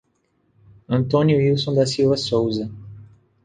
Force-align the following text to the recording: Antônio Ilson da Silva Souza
Antônio 0.89 1.39
Ilson 1.39 1.75
da 1.75 1.85
Silva 1.85 2.17
Souza 2.17 2.71